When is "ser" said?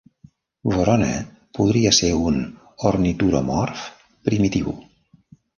1.99-2.09